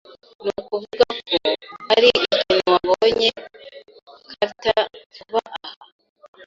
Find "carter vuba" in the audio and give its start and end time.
4.37-5.41